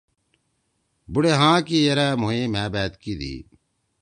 [1.11, 3.35] بُوڑے ہاں کی یرأ مھوئے مھأ بأت کیِدی۔